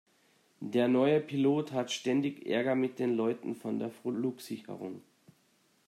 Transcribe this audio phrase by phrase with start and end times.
[0.65, 5.03] Der neue Pilot hat ständig Ärger mit den Leuten von der Flugsicherung.